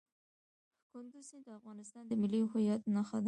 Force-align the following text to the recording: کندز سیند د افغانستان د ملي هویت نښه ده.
کندز 0.93 1.23
سیند 1.29 1.43
د 1.47 1.49
افغانستان 1.59 2.01
د 2.11 2.13
ملي 2.21 2.39
هویت 2.51 2.81
نښه 2.95 3.17
ده. 3.19 3.19